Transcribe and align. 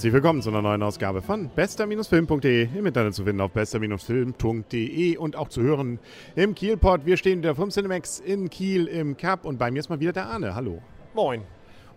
Herzlich 0.00 0.14
willkommen 0.14 0.40
zu 0.40 0.48
einer 0.48 0.62
neuen 0.62 0.82
Ausgabe 0.82 1.20
von 1.20 1.50
bester-film.de. 1.50 2.68
Im 2.74 2.86
Internet 2.86 3.14
zu 3.14 3.22
finden 3.22 3.42
auf 3.42 3.50
bester-film.de 3.50 5.18
und 5.18 5.36
auch 5.36 5.50
zu 5.50 5.60
hören 5.60 5.98
im 6.36 6.54
Kielport. 6.54 7.04
Wir 7.04 7.18
stehen 7.18 7.40
wieder 7.40 7.54
vom 7.54 7.68
Cinemax 7.68 8.18
in 8.18 8.48
Kiel 8.48 8.86
im 8.86 9.18
Cup 9.18 9.44
und 9.44 9.58
bei 9.58 9.70
mir 9.70 9.80
ist 9.80 9.90
mal 9.90 10.00
wieder 10.00 10.14
der 10.14 10.24
Arne. 10.24 10.54
Hallo. 10.54 10.80
Moin. 11.12 11.42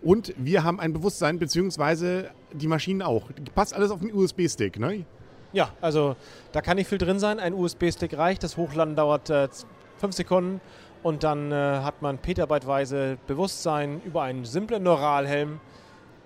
Und 0.02 0.34
wir 0.36 0.64
haben 0.64 0.80
ein 0.80 0.92
Bewusstsein, 0.92 1.38
beziehungsweise 1.38 2.28
die 2.52 2.66
Maschinen 2.66 3.00
auch. 3.00 3.30
Passt 3.54 3.72
alles 3.72 3.90
auf 3.90 4.00
den 4.00 4.12
USB-Stick, 4.12 4.78
ne? 4.78 5.06
Ja, 5.54 5.70
also 5.80 6.14
da 6.52 6.60
kann 6.60 6.76
nicht 6.76 6.88
viel 6.88 6.98
drin 6.98 7.18
sein. 7.18 7.40
Ein 7.40 7.54
USB-Stick 7.54 8.18
reicht. 8.18 8.42
Das 8.42 8.58
Hochladen 8.58 8.96
dauert 8.96 9.30
äh, 9.30 9.48
fünf 9.96 10.14
Sekunden 10.14 10.60
und 11.02 11.22
dann 11.22 11.50
äh, 11.50 11.54
hat 11.54 12.02
man 12.02 12.18
petabyteweise 12.18 13.16
Bewusstsein 13.26 14.02
über 14.04 14.24
einen 14.24 14.44
simplen 14.44 14.82
Neuralhelm 14.82 15.58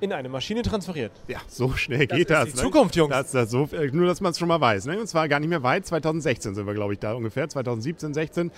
in 0.01 0.13
eine 0.13 0.29
Maschine 0.29 0.63
transferiert. 0.63 1.13
Ja, 1.27 1.39
so 1.49 1.73
schnell 1.73 2.07
geht 2.07 2.31
das. 2.31 2.41
das 2.41 2.49
ist 2.49 2.55
die 2.55 2.59
ne? 2.59 2.63
Zukunft, 2.65 2.97
Jungs. 2.97 3.11
Das, 3.11 3.33
das 3.33 3.51
so, 3.51 3.69
äh, 3.73 3.91
nur, 3.93 4.07
dass 4.07 4.21
man 4.21 4.33
es 4.33 4.39
schon 4.39 4.49
mal 4.49 4.61
weiß. 4.61 4.87
Ne? 4.87 4.99
Und 4.99 5.07
zwar 5.07 5.29
gar 5.29 5.41
nicht 5.41 5.49
mehr 5.49 5.63
weit. 5.63 5.87
2016 5.87 6.55
sind 6.55 6.67
wir, 6.67 6.75
glaube 6.75 6.93
ich, 6.93 6.99
da 6.99 7.15
ungefähr. 7.15 7.49
2017, 7.49 8.15
16. 8.15 8.51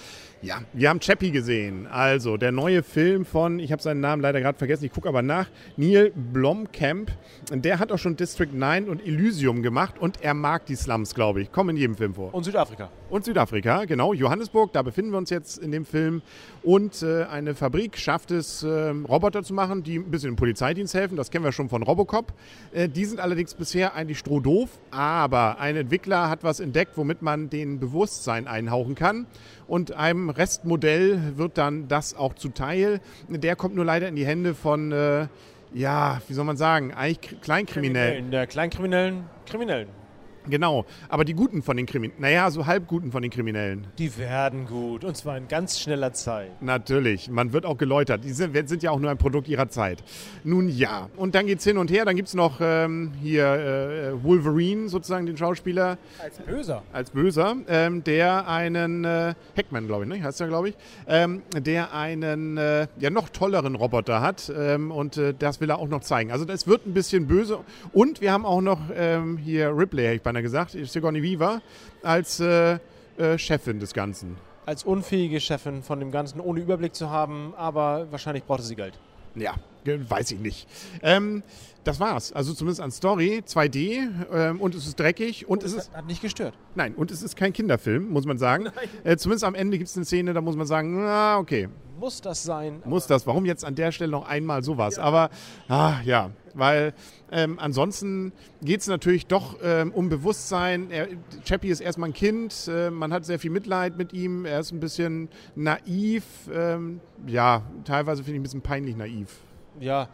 Ja, 0.43 0.63
wir 0.73 0.89
haben 0.89 1.01
Chappie 1.01 1.31
gesehen. 1.31 1.87
Also 1.87 2.37
der 2.37 2.53
neue 2.53 2.83
Film 2.83 3.25
von, 3.25 3.59
ich 3.59 3.73
habe 3.73 3.83
seinen 3.83 4.01
Namen 4.01 4.23
leider 4.23 4.41
gerade 4.41 4.59
vergessen, 4.59 4.85
ich 4.85 4.93
gucke 4.93 5.09
aber 5.09 5.23
nach, 5.23 5.49
Neil 5.77 6.13
Blomkamp. 6.15 7.11
Der 7.51 7.79
hat 7.79 7.93
auch 7.93 7.99
schon 7.99 8.17
District 8.17 8.53
9 8.53 8.89
und 8.89 9.07
Elysium 9.07 9.63
gemacht 9.63 9.99
und 9.99 10.23
er 10.23 10.35
mag 10.35 10.67
die 10.67 10.77
Slums, 10.77 11.15
glaube 11.15 11.43
ich. 11.43 11.53
Kommen 11.53 11.71
in 11.71 11.77
jedem 11.77 11.97
Film 11.97 12.15
vor. 12.15 12.35
Und 12.35 12.45
Südafrika. 12.45 12.91
Und 13.09 13.25
Südafrika, 13.25 13.85
genau. 13.85 14.13
Johannesburg, 14.13 14.73
da 14.73 14.83
befinden 14.83 15.11
wir 15.11 15.19
uns 15.19 15.31
jetzt 15.31 15.59
in 15.59 15.73
dem 15.73 15.85
Film. 15.85 16.23
Und 16.63 17.03
äh, 17.03 17.25
eine 17.25 17.55
Fabrik 17.55 17.97
schafft 17.97 18.31
es, 18.31 18.63
äh, 18.63 18.69
Roboter 18.69 19.43
zu 19.43 19.55
machen, 19.55 19.83
die 19.83 19.99
ein 19.99 20.11
bisschen 20.11 20.31
im 20.31 20.37
Polizeidienst 20.37 20.95
helfen. 20.95 21.17
Das 21.17 21.30
kennen 21.31 21.45
wir 21.45 21.53
schon 21.53 21.69
von 21.69 21.83
Robocop. 21.83 22.33
Äh, 22.73 22.89
die 22.89 23.05
sind 23.05 23.21
allerdings 23.21 23.55
bisher 23.55 23.95
eigentlich 23.95 24.19
strohdoof, 24.19 24.71
aber 24.91 25.59
ein 25.59 25.77
Entwickler 25.77 26.29
hat 26.29 26.45
was 26.45 26.61
entdeckt, 26.61 26.97
womit 26.97 27.23
man 27.23 27.51
den 27.51 27.81
Bewusstsein 27.81 28.47
einhauchen 28.47 28.95
kann. 28.95 29.27
Und 29.67 29.93
einem 29.93 30.31
Restmodell 30.31 31.37
wird 31.37 31.59
dann 31.59 31.89
das 31.89 32.15
auch 32.15 32.35
zuteil. 32.35 33.01
Der 33.29 33.57
kommt 33.57 33.75
nur 33.75 33.85
leider 33.85 34.09
in 34.09 34.17
die 34.17 34.27
Hände 34.27 34.55
von, 34.55 34.93
äh, 34.93 35.29
ja, 35.73 36.21
wie 36.27 36.35
soll 36.35 36.45
man 36.45 36.57
sagen, 36.57 36.93
eigentlich 36.93 37.41
Kleinkriminellen. 37.41 38.31
Der 38.31 38.47
Kleinkriminellen, 38.47 39.25
Kriminellen. 39.47 40.00
Genau, 40.49 40.87
aber 41.09 41.25
die 41.25 41.35
Guten 41.35 41.63
von 41.63 41.77
den 41.77 41.87
Kriminellen, 41.87 42.21
naja, 42.21 42.51
so 42.51 42.67
halb 42.67 42.87
Guten 42.87 43.13
von 43.13 43.23
den 43.23 43.31
Kriminellen. 43.31 43.87
Die 43.99 44.17
werden 44.17 44.67
gut 44.67 45.05
und 45.05 45.17
zwar 45.17 45.37
in 45.37 45.49
ganz 45.49 45.79
schneller 45.79 46.13
Zeit. 46.13 46.63
Natürlich, 46.63 47.29
man 47.29 47.53
wird 47.53 47.67
auch 47.67 47.77
geläutert. 47.77 48.25
Die 48.25 48.33
sind, 48.33 48.57
sind 48.69 48.83
ja 48.83 48.91
auch 48.91 48.99
nur 48.99 49.11
ein 49.11 49.19
Produkt 49.19 49.49
ihrer 49.49 49.69
Zeit. 49.69 50.03
Nun 50.45 50.69
ja, 50.69 51.09
und 51.17 51.35
dann 51.35 51.47
geht's 51.47 51.65
hin 51.65 51.77
und 51.77 51.91
her. 51.91 52.05
Dann 52.05 52.17
gibt 52.17 52.29
es 52.29 52.35
noch 52.35 52.61
ähm, 52.61 53.13
hier 53.21 53.45
äh, 53.45 54.25
Wolverine, 54.25 54.89
sozusagen 54.89 55.27
den 55.27 55.37
Schauspieler. 55.37 55.99
Als 56.19 56.39
Böser. 56.39 56.83
Als 56.93 57.11
Böser, 57.11 57.57
ähm, 57.69 58.03
der 58.05 58.49
einen, 58.49 59.05
äh, 59.05 59.35
Heckman, 59.55 59.87
glaube 59.87 60.05
ich, 60.05 60.09
ne? 60.09 60.23
heißt 60.23 60.41
er, 60.41 60.49
glaube 60.49 60.71
ich, 60.71 60.77
ähm, 61.07 61.43
der 61.55 61.93
einen 61.93 62.57
äh, 62.57 62.87
ja 62.99 63.11
noch 63.11 63.29
tolleren 63.29 63.75
Roboter 63.75 64.21
hat 64.21 64.53
ähm, 64.57 64.91
und 64.91 65.17
äh, 65.17 65.35
das 65.39 65.61
will 65.61 65.71
er 65.71 65.79
auch 65.79 65.89
noch 65.89 66.01
zeigen. 66.01 66.33
Also 66.33 66.45
das 66.45 66.67
wird 66.67 66.87
ein 66.87 66.95
bisschen 66.95 67.27
böse. 67.27 67.59
Und 67.93 68.21
wir 68.21 68.33
haben 68.33 68.45
auch 68.45 68.61
noch 68.61 68.81
ähm, 68.95 69.37
hier 69.37 69.77
Ripley, 69.77 70.15
ich 70.15 70.23
beinahe 70.31 70.43
gesagt, 70.43 70.77
Sigourney 70.85 71.23
Viva, 71.23 71.61
als 72.03 72.39
äh, 72.41 72.79
äh, 73.19 73.37
Chefin 73.37 73.81
des 73.81 73.93
Ganzen. 73.93 74.37
Als 74.65 74.85
unfähige 74.85 75.41
Chefin 75.41 75.83
von 75.83 75.99
dem 75.99 76.13
Ganzen, 76.13 76.41
ohne 76.41 76.61
Überblick 76.61 76.95
zu 76.95 77.11
haben, 77.11 77.53
aber 77.57 78.07
wahrscheinlich 78.11 78.45
brauchte 78.45 78.63
sie 78.63 78.77
Geld. 78.77 78.95
Ja, 79.35 79.55
weiß 79.85 80.31
ich 80.33 80.39
nicht. 80.39 80.69
Ähm, 81.03 81.43
das 81.83 81.99
war's. 81.99 82.33
Also 82.33 82.53
zumindest 82.53 82.81
an 82.81 82.91
Story, 82.91 83.43
2D 83.45 84.09
ähm, 84.33 84.61
und 84.61 84.75
es 84.75 84.87
ist 84.87 85.01
dreckig 85.01 85.49
und, 85.49 85.63
und 85.63 85.65
es 85.65 85.73
ist. 85.73 85.93
Hat 85.93 86.07
nicht 86.07 86.23
gestört. 86.23 86.55
Nein, 86.75 86.95
und 86.95 87.11
es 87.11 87.23
ist 87.23 87.37
kein 87.37 87.53
Kinderfilm, 87.53 88.11
muss 88.11 88.27
man 88.27 88.39
sagen. 88.39 88.69
Äh, 89.03 89.17
zumindest 89.17 89.45
am 89.45 89.55
Ende 89.55 89.79
gibt 89.79 89.89
es 89.89 89.97
eine 89.97 90.05
Szene, 90.05 90.35
da 90.35 90.41
muss 90.41 90.57
man 90.57 90.67
sagen, 90.67 91.03
na, 91.03 91.39
okay. 91.39 91.69
Muss 92.01 92.23
das 92.23 92.43
sein? 92.43 92.83
Muss 92.87 93.07
das. 93.07 93.27
Warum 93.27 93.45
jetzt 93.45 93.63
an 93.63 93.75
der 93.75 93.93
Stelle 93.93 94.11
noch 94.11 94.27
einmal 94.27 94.65
sowas? 94.65 94.97
Ja. 94.97 95.03
Aber 95.03 95.29
ah, 95.69 96.01
ja, 96.03 96.31
weil 96.55 96.95
ähm, 97.31 97.59
ansonsten 97.59 98.33
geht 98.63 98.81
es 98.81 98.87
natürlich 98.87 99.27
doch 99.27 99.59
ähm, 99.63 99.93
um 99.93 100.09
Bewusstsein. 100.09 100.91
Er, 100.91 101.09
Chappie 101.45 101.69
ist 101.69 101.81
erstmal 101.81 102.09
ein 102.09 102.15
Kind, 102.15 102.69
äh, 102.69 102.89
man 102.89 103.13
hat 103.13 103.27
sehr 103.27 103.39
viel 103.39 103.51
Mitleid 103.51 103.99
mit 103.99 104.15
ihm, 104.15 104.47
er 104.47 104.61
ist 104.61 104.73
ein 104.73 104.81
bisschen 104.81 105.29
naiv, 105.55 106.25
ähm, 106.51 107.01
ja, 107.27 107.63
teilweise 107.85 108.23
finde 108.25 108.37
ich 108.37 108.41
ein 108.41 108.45
bisschen 108.45 108.63
peinlich 108.63 108.97
naiv. 108.97 109.37
Ja, 109.79 110.09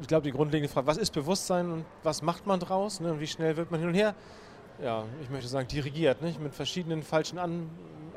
ich 0.00 0.06
glaube, 0.06 0.22
die 0.22 0.32
grundlegende 0.32 0.72
Frage, 0.72 0.86
was 0.86 0.96
ist 0.96 1.12
Bewusstsein 1.12 1.72
und 1.72 1.84
was 2.04 2.22
macht 2.22 2.46
man 2.46 2.60
draus 2.60 3.00
ne, 3.00 3.12
und 3.12 3.18
wie 3.18 3.26
schnell 3.26 3.56
wird 3.56 3.72
man 3.72 3.80
hin 3.80 3.88
und 3.88 3.96
her, 3.96 4.14
ja, 4.80 5.04
ich 5.20 5.28
möchte 5.28 5.48
sagen, 5.48 5.66
dirigiert, 5.66 6.22
nicht? 6.22 6.40
mit 6.40 6.54
verschiedenen 6.54 7.02
falschen 7.02 7.38
An 7.38 7.68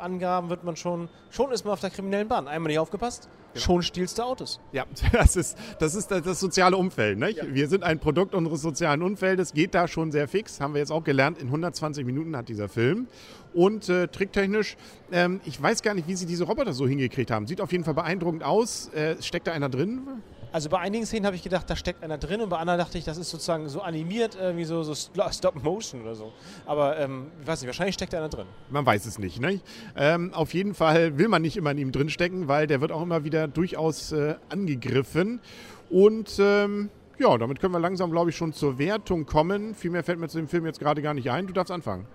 Angaben 0.04 0.50
wird 0.50 0.64
man 0.64 0.76
schon, 0.76 1.10
schon 1.30 1.52
ist 1.52 1.64
man 1.66 1.74
auf 1.74 1.80
der 1.80 1.90
kriminellen 1.90 2.28
Bahn. 2.28 2.48
Einmal 2.48 2.70
nicht 2.70 2.80
aufgepasst, 2.80 3.30
genau. 3.54 3.66
schon 3.66 3.84
stiehlst 3.84 4.20
du 4.20 4.24
Autos. 4.24 4.60
Ja, 4.72 4.86
das 5.12 5.36
ist 5.36 5.58
das, 5.80 5.96
ist 5.96 6.12
das 6.12 6.40
soziale 6.40 6.78
Umfeld. 6.78 7.18
Ne? 7.18 7.32
Ja. 7.32 7.44
Wir 7.48 7.68
sind 7.68 7.84
ein 7.84 8.00
Produkt 8.00 8.36
unseres 8.36 8.62
sozialen 8.62 9.02
Umfeldes, 9.02 9.54
geht 9.54 9.74
da 9.74 9.88
schon 9.88 10.12
sehr 10.12 10.28
fix, 10.28 10.60
haben 10.60 10.74
wir 10.74 10.80
jetzt 10.80 10.92
auch 10.92 11.04
gelernt. 11.04 11.40
In 11.40 11.48
120 11.48 12.06
Minuten 12.06 12.36
hat 12.38 12.50
dieser 12.50 12.70
Film. 12.70 13.08
Und 13.54 13.90
äh, 13.90 14.08
tricktechnisch, 14.08 14.78
ähm, 15.12 15.40
ich 15.46 15.62
weiß 15.62 15.82
gar 15.82 15.94
nicht, 15.94 16.08
wie 16.08 16.16
sie 16.16 16.26
diese 16.26 16.44
Roboter 16.44 16.74
so 16.74 16.88
hingekriegt 16.88 17.32
haben. 17.32 17.48
Sieht 17.48 17.62
auf 17.62 17.72
jeden 17.72 17.84
Fall 17.84 17.94
beeindruckend 17.94 18.44
aus. 18.44 18.90
Äh, 18.94 19.22
steckt 19.22 19.48
da 19.48 19.52
einer 19.52 19.70
drin? 19.70 20.08
Also 20.54 20.70
bei 20.70 20.78
einigen 20.78 21.04
Szenen 21.08 21.26
habe 21.26 21.36
ich 21.36 21.42
gedacht, 21.42 21.68
da 21.68 21.76
steckt 21.76 22.04
einer 22.04 22.20
drin 22.20 22.40
und 22.40 22.50
bei 22.50 22.58
anderen 22.58 22.78
dachte 22.78 23.00
ich, 23.00 23.04
das 23.04 23.18
ist 23.18 23.32
sozusagen 23.32 23.68
so 23.70 23.82
animiert, 23.82 24.38
irgendwie 24.40 24.66
so, 24.66 24.84
so 24.84 24.94
Stop 24.94 25.64
Motion 25.64 26.04
oder 26.04 26.14
so. 26.14 26.32
Aber 26.68 27.00
ähm, 27.00 27.32
ich 27.42 27.48
weiß 27.48 27.62
nicht, 27.62 27.68
wahrscheinlich 27.68 27.96
steckt 27.96 28.14
einer 28.14 28.30
drin. 28.30 28.46
Man 28.70 28.86
weiß 28.86 29.08
es 29.08 29.18
nicht. 29.18 29.42
Ne? 29.42 29.62
Ähm, 29.96 30.32
auf 30.32 30.54
jeden 30.54 30.76
Fall 30.76 31.18
will 31.18 31.28
man 31.28 31.42
nicht 31.42 31.58
immer 31.58 31.72
in 31.72 31.80
ihm 31.80 31.92
drin 31.92 32.08
stecken, 32.10 32.48
weil 32.48 32.68
der 32.68 32.82
wird 32.82 32.92
auch 32.92 33.02
immer 33.02 33.24
wieder 33.24 33.48
durchaus 33.48 34.12
äh, 34.12 34.36
angegriffen. 34.50 35.42
Und 35.90 36.38
ähm, 36.38 36.92
ja, 37.18 37.36
damit 37.36 37.60
können 37.60 37.74
wir 37.74 37.80
langsam, 37.80 38.12
glaube 38.12 38.30
ich, 38.30 38.38
schon 38.38 38.54
zur 38.54 38.78
Wertung 38.78 39.26
kommen. 39.26 39.74
Viel 39.74 39.90
mehr 39.90 40.04
fällt 40.04 40.20
mir 40.20 40.28
zu 40.28 40.38
dem 40.38 40.48
Film 40.48 40.68
jetzt 40.68 40.80
gerade 40.80 41.02
gar 41.02 41.16
nicht 41.16 41.32
ein. 41.32 41.48
Du 41.48 41.54
darfst 41.54 41.72
anfangen. 41.72 42.06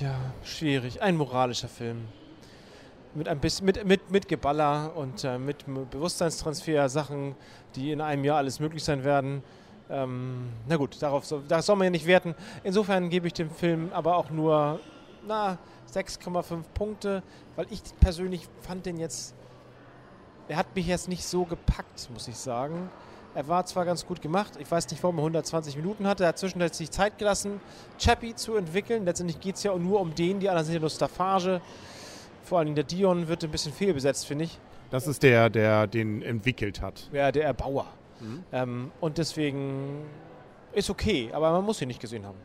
Ja, 0.00 0.14
schwierig. 0.44 1.02
Ein 1.02 1.16
moralischer 1.16 1.68
Film 1.68 2.06
mit 3.14 3.28
ein 3.28 3.40
bisschen 3.40 3.66
mit, 3.66 3.84
mit, 3.84 4.10
mit 4.10 4.28
Geballer 4.28 4.92
und 4.96 5.24
äh, 5.24 5.38
mit 5.38 5.64
Bewusstseinstransfer, 5.90 6.88
Sachen, 6.88 7.34
die 7.74 7.92
in 7.92 8.00
einem 8.00 8.24
Jahr 8.24 8.38
alles 8.38 8.60
möglich 8.60 8.84
sein 8.84 9.04
werden. 9.04 9.42
Ähm, 9.88 10.50
na 10.68 10.76
gut, 10.76 11.02
darauf 11.02 11.24
so, 11.24 11.42
das 11.48 11.66
soll 11.66 11.76
man 11.76 11.86
ja 11.86 11.90
nicht 11.90 12.06
werten. 12.06 12.34
Insofern 12.62 13.10
gebe 13.10 13.26
ich 13.26 13.32
dem 13.32 13.50
Film 13.50 13.90
aber 13.92 14.16
auch 14.16 14.30
nur 14.30 14.78
6,5 15.28 16.62
Punkte, 16.74 17.22
weil 17.56 17.66
ich 17.70 17.82
persönlich 17.98 18.48
fand 18.60 18.86
den 18.86 18.98
jetzt, 18.98 19.34
er 20.48 20.56
hat 20.56 20.74
mich 20.74 20.86
jetzt 20.86 21.08
nicht 21.08 21.24
so 21.24 21.44
gepackt, 21.44 22.08
muss 22.12 22.28
ich 22.28 22.36
sagen. 22.36 22.88
Er 23.34 23.46
war 23.46 23.64
zwar 23.64 23.84
ganz 23.84 24.06
gut 24.06 24.20
gemacht, 24.20 24.54
ich 24.58 24.68
weiß 24.70 24.90
nicht, 24.90 25.02
warum 25.02 25.18
er 25.18 25.22
120 25.22 25.76
Minuten 25.76 26.06
hatte, 26.06 26.24
er 26.24 26.30
hat 26.30 26.38
zwischendurch 26.38 26.72
Zeit 26.72 27.16
gelassen, 27.18 27.60
Chappie 27.98 28.34
zu 28.34 28.56
entwickeln. 28.56 29.04
Letztendlich 29.04 29.38
geht 29.38 29.54
es 29.56 29.62
ja 29.62 29.76
nur 29.76 30.00
um 30.00 30.14
den, 30.14 30.40
die 30.40 30.48
anderen 30.48 30.66
sind 30.66 30.74
ja 30.74 30.80
nur 30.80 30.90
Staffage. 30.90 31.60
Vor 32.50 32.58
allem 32.58 32.74
der 32.74 32.82
Dion 32.82 33.28
wird 33.28 33.44
ein 33.44 33.50
bisschen 33.52 33.72
fehlbesetzt, 33.72 34.26
finde 34.26 34.46
ich. 34.46 34.58
Das 34.90 35.06
ist 35.06 35.22
der, 35.22 35.50
der 35.50 35.86
den 35.86 36.20
entwickelt 36.20 36.82
hat. 36.82 37.08
Ja, 37.12 37.30
der 37.30 37.44
Erbauer. 37.44 37.86
Mhm. 38.18 38.42
Ähm, 38.50 38.90
und 38.98 39.18
deswegen 39.18 40.00
ist 40.72 40.90
okay, 40.90 41.30
aber 41.32 41.52
man 41.52 41.64
muss 41.64 41.80
ihn 41.80 41.86
nicht 41.86 42.00
gesehen 42.00 42.26
haben. 42.26 42.38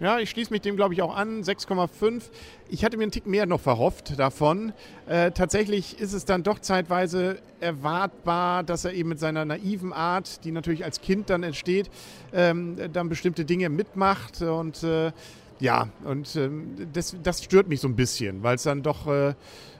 Ja, 0.00 0.18
ich 0.18 0.28
schließe 0.30 0.52
mich 0.52 0.62
dem, 0.62 0.74
glaube 0.74 0.92
ich, 0.92 1.02
auch 1.02 1.14
an. 1.14 1.44
6,5. 1.44 2.24
Ich 2.68 2.84
hatte 2.84 2.96
mir 2.96 3.04
einen 3.04 3.12
Tick 3.12 3.26
mehr 3.26 3.46
noch 3.46 3.60
verhofft 3.60 4.18
davon. 4.18 4.72
Äh, 5.06 5.30
tatsächlich 5.30 6.00
ist 6.00 6.14
es 6.14 6.24
dann 6.24 6.42
doch 6.42 6.58
zeitweise 6.58 7.38
erwartbar, 7.60 8.64
dass 8.64 8.84
er 8.84 8.92
eben 8.92 9.10
mit 9.10 9.20
seiner 9.20 9.44
naiven 9.44 9.92
Art, 9.92 10.44
die 10.44 10.50
natürlich 10.50 10.84
als 10.84 11.00
Kind 11.00 11.30
dann 11.30 11.44
entsteht, 11.44 11.90
ähm, 12.32 12.76
dann 12.92 13.08
bestimmte 13.08 13.44
Dinge 13.44 13.68
mitmacht 13.68 14.42
und 14.42 14.82
äh, 14.82 15.12
ja, 15.60 15.88
und 16.04 16.34
ähm, 16.36 16.76
das, 16.92 17.16
das 17.22 17.42
stört 17.42 17.68
mich 17.68 17.80
so 17.80 17.88
ein 17.88 17.96
bisschen, 17.96 18.42
weil 18.42 18.56
es 18.56 18.64
dann 18.64 18.82
doch 18.82 19.06
äh, 19.06 19.34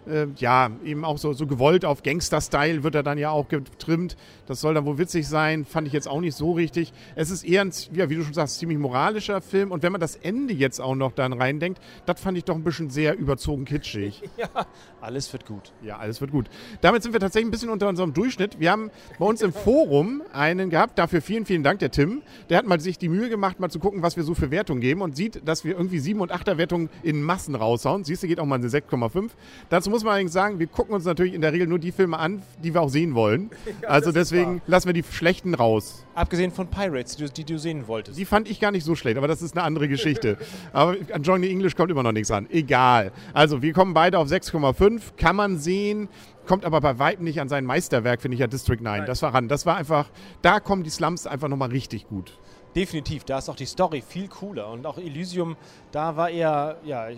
äh, 0.07 0.27
ja, 0.37 0.71
eben 0.85 1.05
auch 1.05 1.19
so, 1.19 1.33
so 1.33 1.47
gewollt 1.47 1.85
auf 1.85 2.03
Gangster-Style 2.03 2.83
wird 2.83 2.95
er 2.95 3.03
dann 3.03 3.19
ja 3.19 3.31
auch 3.31 3.49
getrimmt. 3.49 4.17
Das 4.47 4.61
soll 4.61 4.75
dann 4.75 4.85
wohl 4.85 4.99
witzig 4.99 5.27
sein, 5.27 5.65
fand 5.65 5.87
ich 5.87 5.93
jetzt 5.93 6.09
auch 6.09 6.21
nicht 6.21 6.37
so 6.37 6.53
richtig. 6.53 6.93
Es 7.15 7.31
ist 7.31 7.45
eher 7.45 7.63
ein, 7.63 7.73
ja, 7.93 8.11
wie 8.11 8.17
du 8.17 8.23
schon 8.23 8.35
sagst, 8.35 8.59
ziemlich 8.59 8.79
moralischer 8.79 9.41
Film. 9.41 9.71
Und 9.73 9.83
wenn 9.83 9.93
man 9.93 10.01
das 10.01 10.17
Ende 10.17 10.53
jetzt 10.53 10.81
auch 10.81 10.95
noch 10.95 11.13
dann 11.13 11.33
reindenkt, 11.33 11.81
das 12.07 12.21
fand 12.21 12.37
ich 12.37 12.45
doch 12.45 12.55
ein 12.55 12.65
bisschen 12.65 12.91
sehr 12.91 13.17
überzogen 13.17 13.65
kitschig. 13.65 14.23
Ja, 14.37 14.67
alles 15.01 15.33
wird 15.33 15.47
gut. 15.47 15.73
Ja, 15.81 15.99
alles 15.99 16.21
wird 16.21 16.33
gut. 16.33 16.51
Damit 16.81 17.03
sind 17.03 17.13
wir 17.13 17.21
tatsächlich 17.21 17.49
ein 17.49 17.51
bisschen 17.53 17.71
unter 17.71 17.89
unserem 17.89 18.13
Durchschnitt. 18.13 18.59
Wir 18.59 18.73
haben 18.73 18.91
bei 19.19 19.25
uns 19.25 19.43
im 19.43 19.53
Forum 19.65 20.23
einen 20.33 20.71
gehabt, 20.71 20.99
dafür 20.99 21.23
vielen, 21.23 21.47
vielen 21.47 21.63
Dank, 21.63 21.79
der 21.79 21.93
Tim. 21.93 22.23
Der 22.51 22.59
hat 22.59 22.67
mal 22.67 22.81
sich 22.81 22.99
die 22.99 23.09
Mühe 23.09 23.29
gemacht, 23.29 23.61
mal 23.61 23.71
zu 23.71 23.79
gucken, 23.79 24.03
was 24.03 24.17
wir 24.17 24.25
so 24.25 24.35
für 24.35 24.51
Wertungen 24.51 24.81
geben 24.81 25.03
und 25.03 25.17
sieht, 25.17 25.47
dass 25.47 25.65
wir 25.65 25.77
irgendwie 25.77 26.01
7 26.01 26.21
und 26.21 26.33
8er 26.33 26.59
Wertungen 26.59 26.91
in 27.03 27.23
Massen 27.23 27.55
raushauen. 27.55 28.03
Siehst 28.05 28.25
du, 28.25 28.27
geht 28.27 28.41
auch 28.41 28.45
mal 28.45 28.57
eine 28.57 28.69
6,5. 28.69 29.31
Dazu 29.69 29.91
muss 29.95 30.03
man 30.03 30.15
allerdings 30.15 30.33
sagen, 30.33 30.59
wir 30.59 30.67
gucken 30.67 30.93
uns 30.93 31.05
natürlich 31.05 31.35
in 31.35 31.41
der 31.41 31.53
Regel 31.53 31.69
nur 31.69 31.79
die 31.79 31.93
Filme 31.93 32.19
an, 32.19 32.43
die 32.61 32.75
wir 32.75 32.83
auch 32.83 32.89
sehen 32.89 33.15
wollen. 33.15 33.51
Ja, 33.83 33.89
also 33.89 34.13
deswegen 34.13 34.63
lassen 34.67 34.87
wir 34.87 34.93
die 34.93 35.03
schlechten 35.03 35.55
raus. 35.55 36.05
Abgesehen 36.15 36.51
von 36.51 36.69
Pirates, 36.69 37.17
die, 37.17 37.29
die, 37.29 37.45
du 37.45 37.59
sehen 37.59 37.87
wolltest. 37.89 38.19
Die 38.19 38.25
fand 38.25 38.49
ich 38.49 38.61
gar 38.61 38.71
nicht 38.71 38.85
so 38.85 38.95
schlecht, 38.95 39.19
aber 39.19 39.27
das 39.27 39.43
ist 39.43 39.57
eine 39.57 39.65
andere 39.65 39.89
Geschichte. 39.89 40.39
aber 40.73 40.97
an 41.13 41.23
Johnny 41.23 41.49
English 41.51 41.77
kommt 41.77 41.91
immer 41.91 42.03
noch 42.03 42.13
nichts 42.13 42.31
an. 42.31 42.47
Egal. 42.51 43.13
Also 43.33 43.63
wir 43.63 43.73
kommen 43.73 43.95
beide 43.95 44.19
auf 44.19 44.29
6,5. 44.29 45.01
Kann 45.17 45.37
man 45.37 45.59
sehen 45.59 46.09
kommt 46.47 46.67
aber 46.67 46.81
bei 46.83 46.99
weitem 46.99 47.25
nicht 47.25 47.41
an 47.41 47.49
sein 47.49 47.65
Meisterwerk, 47.65 48.21
finde 48.21 48.35
ich 48.35 48.41
ja 48.41 48.47
District 48.47 48.81
9. 48.81 49.07
Das 49.07 49.23
war 49.23 49.33
ran. 49.33 49.49
Das 49.49 49.65
war 49.65 49.77
einfach, 49.77 50.11
da 50.43 50.61
kommen 50.61 50.83
die 50.83 50.91
Slums 50.91 51.27
einfach 51.27 51.49
nochmal 51.49 51.71
richtig 51.71 52.07
gut. 52.07 52.37
Definitiv, 52.75 53.25
da 53.25 53.39
ist 53.39 53.49
auch 53.49 53.57
die 53.57 53.67
Story 53.67 54.03
viel 54.03 54.29
cooler. 54.29 54.71
Und 54.71 54.85
auch 54.87 54.99
Elysium, 54.99 55.57
da 55.93 56.17
war 56.17 56.29
eher 56.29 56.77
ja, 56.85 57.09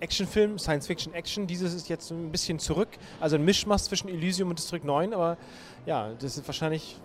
Actionfilm, 0.00 0.58
Science-Fiction-Action. 0.58 1.46
Dieses 1.46 1.72
ist 1.72 1.88
jetzt 1.88 2.10
ein 2.10 2.30
bisschen 2.30 2.58
zurück. 2.58 2.88
Also 3.18 3.36
ein 3.36 3.44
Mischmasch 3.44 3.82
zwischen 3.82 4.08
Elysium 4.08 4.50
und 4.50 4.58
District 4.58 4.84
9. 4.84 5.14
Aber 5.14 5.38
ja, 5.86 6.12
das 6.18 6.36
ist 6.36 6.46
wahrscheinlich, 6.46 7.00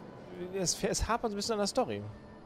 es, 0.53 0.77
es 0.83 1.07
hapert 1.07 1.31
ein 1.31 1.35
bisschen 1.35 1.53
an 1.53 1.59
der 1.59 1.67
Story. 1.67 2.01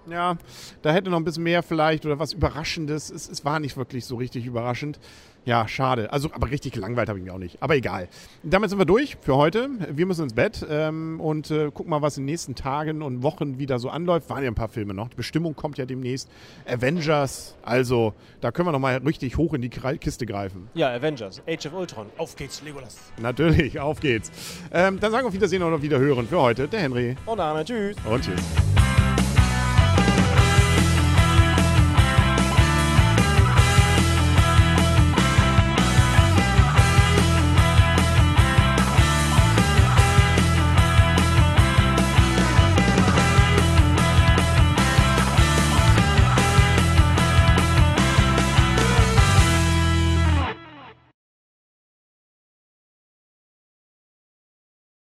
Ja, 0.07 0.38
da 0.83 0.91
hätte 0.91 1.09
noch 1.09 1.17
ein 1.17 1.23
bisschen 1.23 1.44
mehr 1.44 1.63
vielleicht 1.63 2.06
oder 2.06 2.19
was 2.19 2.33
Überraschendes. 2.33 3.09
Es, 3.09 3.27
es 3.27 3.44
war 3.44 3.59
nicht 3.59 3.75
wirklich 3.75 4.06
so 4.06 4.18
richtig 4.18 4.45
überraschend. 4.45 5.00
Ja, 5.45 5.68
schade. 5.68 6.12
Also, 6.12 6.30
aber 6.33 6.50
richtig 6.50 6.75
langweilt 6.75 7.07
habe 7.07 7.19
ich 7.19 7.25
mich 7.25 7.31
auch 7.31 7.38
nicht. 7.38 7.62
Aber 7.62 7.75
egal. 7.75 8.07
Damit 8.44 8.71
sind 8.71 8.80
wir 8.80 8.86
durch 8.86 9.18
für 9.21 9.36
heute. 9.36 9.69
Wir 9.92 10.06
müssen 10.07 10.24
ins 10.24 10.33
Bett 10.33 10.65
ähm, 10.68 11.19
und 11.21 11.51
äh, 11.51 11.69
gucken 11.71 11.92
mal, 11.92 12.01
was 12.01 12.18
in 12.18 12.24
den 12.24 12.31
nächsten 12.31 12.56
Tagen 12.56 13.01
und 13.01 13.21
Wochen 13.21 13.59
wieder 13.59 13.77
so 13.77 13.89
anläuft. 13.89 14.30
Waren 14.30 14.44
ja 14.44 14.50
ein 14.50 14.56
paar 14.56 14.69
Filme 14.69 14.94
noch. 14.94 15.09
Die 15.09 15.15
Bestimmung 15.15 15.56
kommt 15.56 15.77
ja 15.77 15.86
demnächst. 15.86 16.30
Avengers. 16.68 17.56
Also, 17.62 18.13
da 18.42 18.51
können 18.51 18.68
wir 18.68 18.71
noch 18.71 18.80
mal 18.80 18.97
richtig 18.97 19.38
hoch 19.38 19.53
in 19.53 19.62
die 19.62 19.69
Kiste 19.69 20.25
greifen. 20.25 20.68
Ja, 20.74 20.94
Avengers. 20.94 21.42
Age 21.47 21.68
of 21.68 21.74
Ultron. 21.74 22.07
Auf 22.18 22.36
geht's, 22.36 22.62
Legolas. 22.63 22.97
Natürlich, 23.21 23.80
auf 23.80 24.00
geht's. 24.00 24.31
Ähm, 24.74 25.00
dann 25.00 25.12
sagen 25.12 25.24
wir 25.24 25.27
auf 25.27 25.33
Wiedersehen 25.33 25.62
und 25.62 25.74
auf 25.74 25.81
Wiederhören 25.81 26.27
für 26.27 26.42
heute. 26.42 26.68
Der 26.68 26.80
Henry. 26.80 27.15
Und 27.25 27.39
Arne. 27.39 27.63
Tschüss. 27.63 27.95
Und 28.09 28.24
tschüss. 28.24 28.75